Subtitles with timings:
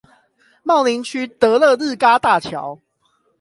[0.63, 2.79] 茂林區得樂日嘎大橋